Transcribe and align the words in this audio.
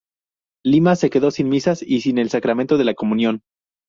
Lima 0.65 0.95
se 0.95 1.11
quedó 1.11 1.29
sin 1.29 1.47
misas 1.47 1.83
y 1.83 2.01
sin 2.01 2.17
el 2.17 2.31
sacramento 2.31 2.79
de 2.79 2.85
la 2.85 2.95
comunión. 2.95 3.43